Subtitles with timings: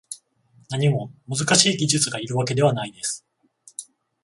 [0.71, 3.23] 何も難しい技術がいるわけではないです